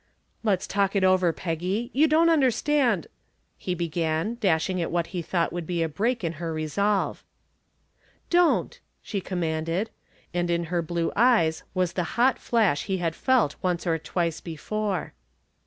[0.41, 3.05] "Let's talk it over, Peggy; you don't understand"
[3.59, 7.23] he began, dashing at what he thought would be a break in her resolve.
[8.31, 9.91] "Don't!" she commanded,
[10.33, 14.41] and in her blue eyes was the hot flash he had felt once or twice
[14.41, 15.13] before.